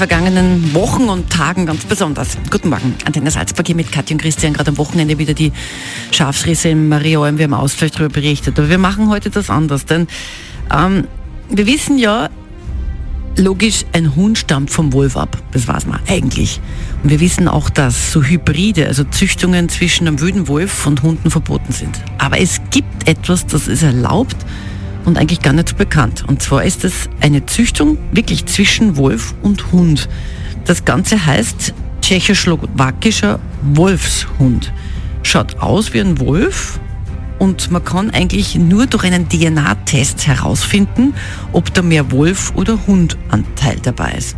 vergangenen 0.00 0.72
Wochen 0.72 1.10
und 1.10 1.28
Tagen 1.28 1.66
ganz 1.66 1.84
besonders. 1.84 2.38
Guten 2.50 2.70
Morgen, 2.70 2.94
Antenne 3.04 3.30
Salzburg 3.30 3.66
hier 3.66 3.76
mit 3.76 3.92
Katja 3.92 4.14
und 4.14 4.22
Christian. 4.22 4.54
Gerade 4.54 4.70
am 4.70 4.78
Wochenende 4.78 5.18
wieder 5.18 5.34
die 5.34 5.52
Schafsrisse 6.10 6.70
in 6.70 6.88
Mariaolm. 6.88 7.36
Wir 7.36 7.44
haben 7.44 7.52
ausführlich 7.52 7.92
darüber 7.92 8.14
berichtet. 8.14 8.58
Aber 8.58 8.70
wir 8.70 8.78
machen 8.78 9.10
heute 9.10 9.28
das 9.28 9.50
anders, 9.50 9.84
denn 9.84 10.06
ähm, 10.74 11.06
wir 11.50 11.66
wissen 11.66 11.98
ja, 11.98 12.30
logisch, 13.36 13.84
ein 13.92 14.16
Hund 14.16 14.38
stammt 14.38 14.70
vom 14.70 14.94
Wolf 14.94 15.18
ab. 15.18 15.36
Das 15.52 15.68
weiß 15.68 15.84
man 15.84 16.00
eigentlich. 16.08 16.62
Und 17.02 17.10
wir 17.10 17.20
wissen 17.20 17.46
auch, 17.46 17.68
dass 17.68 18.10
so 18.10 18.22
Hybride, 18.22 18.86
also 18.86 19.04
Züchtungen 19.04 19.68
zwischen 19.68 20.08
einem 20.08 20.18
wilden 20.20 20.48
Wolf 20.48 20.86
und 20.86 21.02
Hunden 21.02 21.30
verboten 21.30 21.74
sind. 21.74 22.00
Aber 22.16 22.40
es 22.40 22.62
gibt 22.70 23.06
etwas, 23.06 23.44
das 23.44 23.68
ist 23.68 23.82
erlaubt 23.82 24.46
und 25.04 25.18
eigentlich 25.18 25.40
gar 25.40 25.52
nicht 25.52 25.68
so 25.68 25.76
bekannt. 25.76 26.24
Und 26.26 26.42
zwar 26.42 26.64
ist 26.64 26.84
es 26.84 27.08
eine 27.20 27.46
Züchtung 27.46 27.98
wirklich 28.12 28.46
zwischen 28.46 28.96
Wolf 28.96 29.34
und 29.42 29.72
Hund. 29.72 30.08
Das 30.64 30.84
Ganze 30.84 31.24
heißt 31.24 31.74
tschechoslowakischer 32.00 33.38
Wolfshund. 33.62 34.72
Schaut 35.22 35.58
aus 35.60 35.92
wie 35.92 36.00
ein 36.00 36.18
Wolf 36.20 36.80
und 37.38 37.70
man 37.70 37.84
kann 37.84 38.10
eigentlich 38.10 38.54
nur 38.54 38.86
durch 38.86 39.04
einen 39.04 39.28
DNA-Test 39.28 40.26
herausfinden, 40.26 41.14
ob 41.52 41.72
da 41.72 41.82
mehr 41.82 42.10
Wolf- 42.12 42.52
oder 42.54 42.78
Hundanteil 42.86 43.76
dabei 43.82 44.12
ist. 44.12 44.36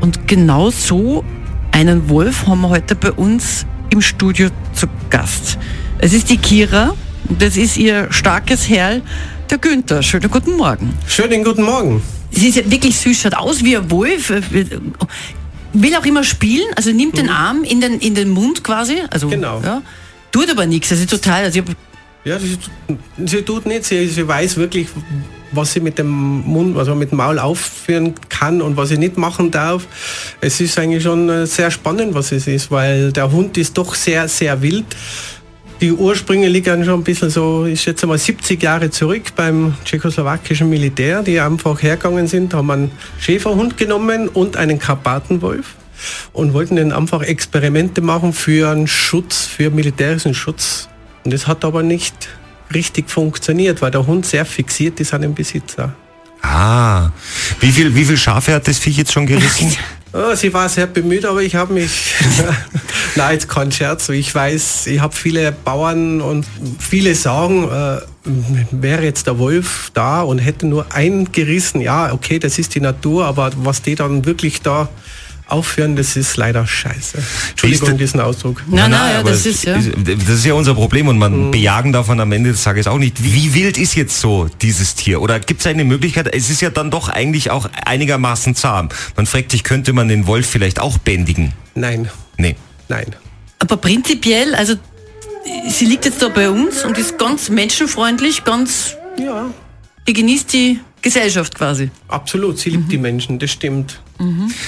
Und 0.00 0.26
genau 0.26 0.70
so 0.70 1.24
einen 1.70 2.08
Wolf 2.08 2.46
haben 2.46 2.62
wir 2.62 2.70
heute 2.70 2.94
bei 2.94 3.12
uns 3.12 3.66
im 3.90 4.00
Studio 4.00 4.48
zu 4.72 4.86
Gast. 5.10 5.58
Es 5.98 6.12
ist 6.12 6.30
die 6.30 6.38
Kira, 6.38 6.94
das 7.28 7.56
ist 7.56 7.76
ihr 7.76 8.06
starkes 8.10 8.68
Herr, 8.68 9.00
der 9.54 9.70
Günther. 9.70 10.02
Schönen 10.02 10.30
guten 10.30 10.56
Morgen. 10.56 10.92
Schönen 11.06 11.44
guten 11.44 11.62
Morgen. 11.62 12.02
Sie 12.30 12.48
ist 12.48 12.56
ja 12.56 12.68
wirklich 12.68 12.96
süß, 12.96 13.20
schaut 13.20 13.34
aus 13.34 13.62
wie 13.62 13.76
ein 13.76 13.88
Wolf. 13.90 14.32
Will 15.72 15.94
auch 15.96 16.04
immer 16.04 16.24
spielen, 16.24 16.66
also 16.74 16.90
nimmt 16.90 17.16
den 17.18 17.28
Arm 17.28 17.62
in 17.62 17.80
den, 17.80 18.00
in 18.00 18.14
den 18.14 18.30
Mund 18.30 18.64
quasi. 18.64 18.96
Also, 19.10 19.28
Genau. 19.28 19.60
Ja, 19.64 19.82
tut 20.32 20.50
aber 20.50 20.66
nichts. 20.66 20.90
Also 20.90 21.06
total. 21.06 21.44
Also 21.44 21.60
Ja, 22.24 22.38
sie, 22.38 22.58
sie 23.24 23.42
tut 23.42 23.66
nicht, 23.66 23.84
sie, 23.84 24.08
sie 24.08 24.26
weiß 24.26 24.56
wirklich, 24.56 24.88
was 25.52 25.72
sie 25.72 25.80
mit 25.80 25.98
dem 25.98 26.10
Mund, 26.10 26.76
also 26.76 26.96
mit 26.96 27.12
dem 27.12 27.18
Maul 27.18 27.38
aufführen 27.38 28.14
kann 28.28 28.60
und 28.60 28.76
was 28.76 28.88
sie 28.88 28.98
nicht 28.98 29.16
machen 29.16 29.52
darf. 29.52 29.86
Es 30.40 30.60
ist 30.60 30.76
eigentlich 30.78 31.04
schon 31.04 31.28
äh, 31.28 31.46
sehr 31.46 31.70
spannend, 31.70 32.14
was 32.14 32.32
es 32.32 32.48
ist, 32.48 32.72
weil 32.72 33.12
der 33.12 33.30
Hund 33.30 33.56
ist 33.56 33.78
doch 33.78 33.94
sehr, 33.94 34.26
sehr 34.26 34.60
wild. 34.62 34.86
Die 35.84 35.92
Ursprünge 35.92 36.48
liegen 36.48 36.82
schon 36.82 37.00
ein 37.00 37.04
bisschen 37.04 37.28
so, 37.28 37.66
ich 37.66 37.82
schätze 37.82 38.06
mal 38.06 38.16
70 38.16 38.62
Jahre 38.62 38.88
zurück 38.88 39.34
beim 39.36 39.74
tschechoslowakischen 39.84 40.70
Militär, 40.70 41.22
die 41.22 41.38
einfach 41.38 41.82
hergegangen 41.82 42.26
sind, 42.26 42.54
haben 42.54 42.70
einen 42.70 42.90
Schäferhund 43.20 43.76
genommen 43.76 44.28
und 44.28 44.56
einen 44.56 44.78
Karpatenwolf 44.78 45.74
und 46.32 46.54
wollten 46.54 46.76
dann 46.76 46.90
einfach 46.90 47.20
Experimente 47.20 48.00
machen 48.00 48.32
für 48.32 48.70
einen 48.70 48.86
Schutz, 48.86 49.44
für 49.44 49.68
militärischen 49.68 50.32
Schutz. 50.32 50.88
Und 51.22 51.34
das 51.34 51.46
hat 51.46 51.66
aber 51.66 51.82
nicht 51.82 52.14
richtig 52.72 53.10
funktioniert, 53.10 53.82
weil 53.82 53.90
der 53.90 54.06
Hund 54.06 54.24
sehr 54.24 54.46
fixiert 54.46 54.98
ist 55.00 55.12
an 55.12 55.20
den 55.20 55.34
Besitzer. 55.34 55.94
Ah, 56.40 57.10
wie 57.60 57.70
viel, 57.70 57.94
wie 57.94 58.06
viel 58.06 58.16
Schafe 58.16 58.54
hat 58.54 58.66
das 58.66 58.78
Viech 58.78 58.96
jetzt 58.96 59.12
schon 59.12 59.26
gerissen? 59.26 59.70
Oh, 60.14 60.34
sie 60.34 60.50
war 60.54 60.66
sehr 60.66 60.86
bemüht, 60.86 61.26
aber 61.26 61.42
ich 61.42 61.54
habe 61.54 61.74
mich... 61.74 61.90
Nein, 63.16 63.32
jetzt 63.34 63.48
kein 63.48 63.70
Scherz. 63.70 64.08
Ich 64.08 64.34
weiß, 64.34 64.86
ich 64.88 65.00
habe 65.00 65.14
viele 65.14 65.52
Bauern 65.52 66.20
und 66.20 66.46
viele 66.78 67.14
sagen, 67.14 67.64
äh, 67.70 67.98
wäre 68.70 69.04
jetzt 69.04 69.26
der 69.26 69.38
Wolf 69.38 69.90
da 69.94 70.22
und 70.22 70.38
hätte 70.38 70.66
nur 70.66 70.92
einen 70.92 71.30
gerissen, 71.30 71.80
ja, 71.80 72.12
okay, 72.12 72.38
das 72.38 72.58
ist 72.58 72.74
die 72.74 72.80
Natur, 72.80 73.26
aber 73.26 73.50
was 73.56 73.82
die 73.82 73.94
dann 73.94 74.24
wirklich 74.24 74.62
da 74.62 74.88
aufführen, 75.46 75.94
das 75.94 76.16
ist 76.16 76.36
leider 76.38 76.66
scheiße. 76.66 77.18
Entschuldigung, 77.50 77.88
denn- 77.90 77.98
diesen 77.98 78.18
Ausdruck. 78.20 78.62
na, 78.66 78.88
na, 78.88 79.12
ja, 79.12 79.20
aber 79.20 79.30
das 79.30 79.44
ist 79.44 79.64
ja. 79.64 79.76
Das 79.76 80.36
ist 80.38 80.46
ja 80.46 80.54
unser 80.54 80.74
Problem 80.74 81.06
und 81.06 81.18
man 81.18 81.50
bejagen 81.50 81.92
davon 81.92 82.18
am 82.18 82.32
Ende 82.32 82.50
des 82.52 82.62
Tages 82.62 82.86
auch 82.86 82.96
nicht. 82.98 83.22
Wie 83.22 83.52
wild 83.52 83.76
ist 83.76 83.94
jetzt 83.94 84.18
so 84.20 84.48
dieses 84.62 84.94
Tier? 84.94 85.20
Oder 85.20 85.38
gibt 85.40 85.60
es 85.60 85.66
eine 85.66 85.84
Möglichkeit? 85.84 86.34
Es 86.34 86.48
ist 86.48 86.62
ja 86.62 86.70
dann 86.70 86.90
doch 86.90 87.10
eigentlich 87.10 87.50
auch 87.50 87.68
einigermaßen 87.84 88.54
zahm. 88.54 88.88
Man 89.16 89.26
fragt 89.26 89.50
sich, 89.52 89.62
könnte 89.64 89.92
man 89.92 90.08
den 90.08 90.26
Wolf 90.26 90.46
vielleicht 90.48 90.80
auch 90.80 90.96
bändigen? 90.98 91.52
Nein, 91.74 92.08
Nee. 92.38 92.56
Nein. 92.88 93.14
Aber 93.58 93.76
prinzipiell, 93.76 94.54
also 94.54 94.74
sie 95.68 95.86
liegt 95.86 96.04
jetzt 96.04 96.20
da 96.22 96.28
bei 96.28 96.50
uns 96.50 96.84
und 96.84 96.98
ist 96.98 97.18
ganz 97.18 97.48
menschenfreundlich, 97.48 98.44
ganz, 98.44 98.96
Ja, 99.18 99.50
die 100.06 100.12
genießt 100.12 100.52
die 100.52 100.80
Gesellschaft 101.04 101.54
quasi. 101.54 101.90
absolut. 102.08 102.58
Sie 102.58 102.70
liebt 102.70 102.90
die 102.90 102.98
Menschen, 102.98 103.38
das 103.38 103.50
stimmt. 103.52 104.00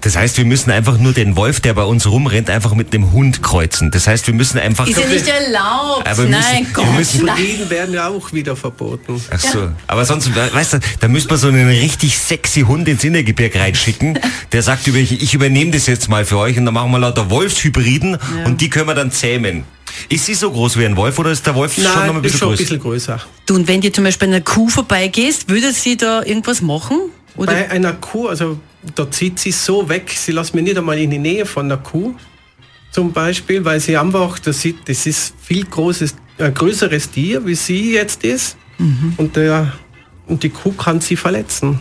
Das 0.00 0.16
heißt, 0.16 0.36
wir 0.38 0.44
müssen 0.44 0.70
einfach 0.70 0.98
nur 0.98 1.12
den 1.12 1.36
Wolf, 1.36 1.60
der 1.60 1.72
bei 1.72 1.84
uns 1.84 2.06
rumrennt, 2.06 2.50
einfach 2.50 2.74
mit 2.74 2.92
einem 2.92 3.12
Hund 3.12 3.42
kreuzen. 3.42 3.90
Das 3.90 4.06
heißt, 4.06 4.26
wir 4.26 4.34
müssen 4.34 4.58
einfach... 4.58 4.86
Ist 4.86 4.98
ja 4.98 5.06
nicht 5.06 5.26
erlaubt. 5.28 6.06
Aber 6.08 6.18
wir 6.24 6.28
Nein, 6.30 6.42
müssen- 6.62 6.72
Gott. 6.74 6.84
wir 6.86 6.92
müssen- 6.92 7.24
nein. 7.24 7.70
Werden 7.70 7.94
ja 7.94 8.08
auch 8.08 8.32
wieder 8.32 8.56
verboten. 8.56 9.20
Ach 9.30 9.38
so. 9.38 9.70
Aber 9.86 10.04
sonst, 10.04 10.34
we- 10.34 10.50
weißt 10.52 10.74
du, 10.74 10.78
da 11.00 11.08
müsste 11.08 11.30
man 11.30 11.38
so 11.38 11.48
einen 11.48 11.68
richtig 11.68 12.18
sexy 12.18 12.62
Hund 12.62 12.88
ins 12.88 13.04
Innergebirg 13.04 13.54
reinschicken, 13.56 14.18
der 14.52 14.62
sagt 14.62 14.86
über, 14.86 14.98
ich, 14.98 15.22
ich 15.22 15.34
übernehme 15.34 15.70
das 15.70 15.86
jetzt 15.86 16.08
mal 16.08 16.24
für 16.24 16.38
euch 16.38 16.58
und 16.58 16.64
dann 16.66 16.74
machen 16.74 16.90
wir 16.90 16.98
lauter 16.98 17.30
Wolfshybriden 17.30 18.18
und 18.44 18.60
die 18.60 18.68
können 18.70 18.88
wir 18.88 18.94
dann 18.94 19.12
zähmen. 19.12 19.64
Ist 20.08 20.26
sie 20.26 20.34
so 20.34 20.50
groß 20.50 20.76
wie 20.78 20.84
ein 20.86 20.96
Wolf 20.96 21.18
oder 21.18 21.30
ist 21.30 21.46
der 21.46 21.54
Wolf 21.54 21.74
schon 21.74 21.84
noch 21.84 21.96
Nein, 21.96 22.10
ein 22.10 22.16
ist 22.16 22.22
bisschen 22.22 22.38
schon 22.38 22.48
ein 22.48 22.56
größer? 22.56 22.62
bisschen 22.64 22.80
größer. 22.80 23.20
Du, 23.46 23.54
und 23.54 23.68
wenn 23.68 23.80
du 23.80 23.90
zum 23.92 24.04
Beispiel 24.04 24.28
an 24.28 24.34
einer 24.34 24.44
Kuh 24.44 24.68
vorbeigehst, 24.68 25.48
würde 25.48 25.72
sie 25.72 25.96
da 25.96 26.22
irgendwas 26.22 26.60
machen? 26.62 26.98
Oder? 27.36 27.52
Bei 27.52 27.70
einer 27.70 27.92
Kuh, 27.94 28.28
also 28.28 28.58
da 28.94 29.10
zieht 29.10 29.38
sie 29.38 29.52
so 29.52 29.88
weg, 29.88 30.10
sie 30.14 30.32
lässt 30.32 30.54
mich 30.54 30.64
nicht 30.64 30.76
einmal 30.78 30.98
in 30.98 31.10
die 31.10 31.18
Nähe 31.18 31.46
von 31.46 31.68
der 31.68 31.78
Kuh 31.78 32.14
zum 32.90 33.12
Beispiel, 33.12 33.64
weil 33.64 33.80
sie 33.80 33.96
einfach, 33.96 34.38
das, 34.38 34.60
sieht, 34.62 34.88
das 34.88 35.06
ist 35.06 35.34
viel 35.40 35.64
großes, 35.64 36.14
ein 36.38 36.54
größeres 36.54 37.10
Tier, 37.10 37.44
wie 37.44 37.54
sie 37.54 37.92
jetzt 37.92 38.24
ist. 38.24 38.56
Und, 39.16 39.36
der, 39.36 39.72
und 40.26 40.42
die 40.42 40.48
Kuh 40.50 40.72
kann 40.72 41.00
sie 41.00 41.16
verletzen. 41.16 41.80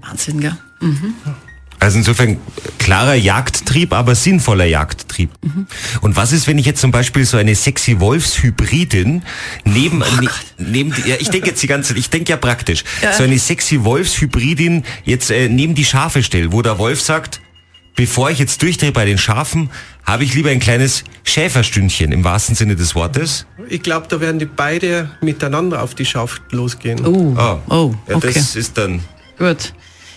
Wahnsinn, 0.00 0.40
gell? 0.40 0.56
Also 1.84 1.98
insofern 1.98 2.38
klarer 2.78 3.14
Jagdtrieb, 3.14 3.92
aber 3.92 4.14
sinnvoller 4.14 4.64
Jagdtrieb. 4.64 5.30
Und 6.00 6.16
was 6.16 6.32
ist, 6.32 6.46
wenn 6.46 6.56
ich 6.58 6.64
jetzt 6.64 6.80
zum 6.80 6.90
Beispiel 6.90 7.24
so 7.26 7.36
eine 7.36 7.54
sexy 7.54 8.00
Wolfshybridin 8.00 9.22
neben, 9.64 9.98
ne, 9.98 10.06
neben 10.58 10.94
die- 10.94 11.08
ja, 11.10 11.16
ich 11.18 11.28
denke 11.28 11.48
jetzt 11.48 11.62
die 11.62 11.66
ganze 11.66 11.88
Zeit, 11.88 11.98
ich 11.98 12.08
denke 12.10 12.30
ja 12.30 12.36
praktisch, 12.38 12.84
so 13.16 13.22
eine 13.22 13.38
sexy 13.38 13.84
Wolfshybridin 13.84 14.84
jetzt 15.04 15.30
äh, 15.30 15.48
neben 15.48 15.74
die 15.74 15.84
Schafe 15.84 16.22
stelle, 16.22 16.52
wo 16.52 16.62
der 16.62 16.78
Wolf 16.78 17.00
sagt, 17.02 17.40
bevor 17.96 18.30
ich 18.30 18.38
jetzt 18.38 18.62
durchdrehe 18.62 18.90
bei 18.92 19.04
den 19.04 19.18
Schafen, 19.18 19.70
habe 20.04 20.24
ich 20.24 20.34
lieber 20.34 20.50
ein 20.50 20.60
kleines 20.60 21.04
Schäferstündchen 21.22 22.12
im 22.12 22.24
wahrsten 22.24 22.54
Sinne 22.54 22.76
des 22.76 22.94
Wortes. 22.94 23.46
Ich 23.68 23.82
glaube, 23.82 24.06
da 24.08 24.20
werden 24.20 24.38
die 24.38 24.46
beide 24.46 25.10
miteinander 25.20 25.82
auf 25.82 25.94
die 25.94 26.04
Schaft 26.06 26.40
losgehen. 26.50 27.04
Oh, 27.04 27.34
Oh, 27.38 27.58
oh 27.68 27.94
ja, 28.08 28.16
okay. 28.16 28.32
das 28.34 28.56
ist 28.56 28.78
dann 28.78 29.00
Gut. 29.38 29.74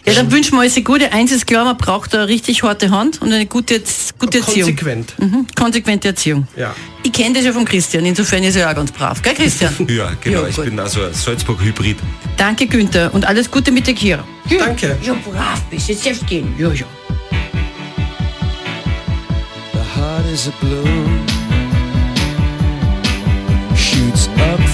Ja, 0.08 0.14
dann 0.14 0.32
wünschen 0.32 0.56
wir 0.56 0.64
uns 0.64 0.74
eine 0.76 0.84
Gute. 0.84 1.12
Eins 1.12 1.34
ist 1.34 1.46
klar, 1.46 1.66
man 1.66 1.76
braucht 1.76 2.16
eine 2.16 2.30
richtig 2.30 2.64
harte 2.64 2.92
Hand 2.92 3.22
und 3.22 3.34
eine 3.34 3.46
gute, 3.46 3.82
gute 4.18 4.38
Erziehung. 4.38 4.70
Konsequent. 4.70 5.20
Mhm, 5.20 5.48
konsequente 5.54 6.08
Erziehung. 6.08 6.48
Ja. 6.56 6.74
Ich 7.04 7.12
kenne 7.12 7.36
das 7.36 7.44
ja 7.44 7.52
von 7.52 7.66
Christian, 7.66 8.06
insofern 8.06 8.42
ist 8.44 8.56
er 8.56 8.72
auch 8.72 8.76
ganz 8.76 8.90
brav. 8.90 9.22
Gell, 9.22 9.34
Christian? 9.34 9.74
ja, 9.90 10.10
genau. 10.22 10.44
Ja, 10.44 10.48
ich 10.48 10.56
bin 10.56 10.80
also 10.80 11.12
Salzburg-Hybrid. 11.12 11.98
Danke, 12.38 12.68
Günther. 12.68 13.14
Und 13.14 13.26
alles 13.26 13.52
Gute 13.52 13.70
mit 13.70 13.86
der 13.86 13.96
Kira. 13.96 14.24
Ja, 14.50 14.60
Danke. 14.60 14.98
Ja, 15.04 15.14
brav 15.14 15.62
bist. 15.70 15.90
Jetzt 15.90 16.06
darfst 16.06 16.26
gehen. 16.26 16.56
Ja, 16.58 16.72
ja. 16.72 16.86
The 19.74 20.00
heart 20.00 20.26
is 20.34 20.48
a 20.48 20.54
blue. 20.62 20.86
Shoots 23.76 24.30
up 24.38 24.67